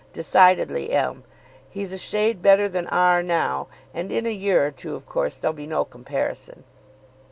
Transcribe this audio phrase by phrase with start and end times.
[0.13, 1.23] 'Decidedly M.
[1.69, 3.21] He's a shade better than R.
[3.21, 6.63] now, and in a year or two, of course, there'll be no comparison.